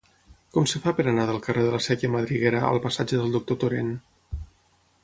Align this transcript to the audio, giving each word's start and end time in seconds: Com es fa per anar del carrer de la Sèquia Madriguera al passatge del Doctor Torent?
Com 0.55 0.63
es 0.69 0.71
fa 0.85 0.93
per 0.99 1.05
anar 1.11 1.25
del 1.31 1.37
carrer 1.49 1.65
de 1.67 1.75
la 1.75 1.83
Sèquia 1.89 2.11
Madriguera 2.15 2.65
al 2.71 2.83
passatge 2.89 3.21
del 3.21 3.39
Doctor 3.39 3.63
Torent? 3.67 3.95